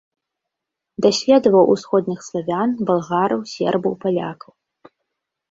Даследаваў 1.05 1.69
усходніх 1.73 2.19
славян, 2.29 2.69
балгараў, 2.89 3.45
сербаў, 3.53 3.93
палякаў. 4.07 4.51